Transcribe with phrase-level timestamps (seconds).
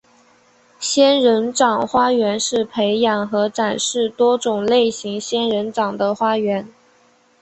[0.79, 6.67] 仙人掌花园是培养和展示多种类型仙人掌的花园。